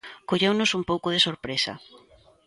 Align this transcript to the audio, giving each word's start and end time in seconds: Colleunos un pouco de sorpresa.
Colleunos 0.29 0.71
un 0.77 0.83
pouco 0.89 1.07
de 1.13 1.23
sorpresa. 1.27 1.73